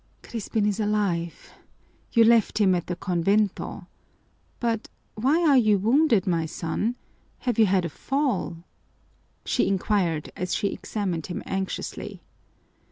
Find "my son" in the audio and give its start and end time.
6.25-6.95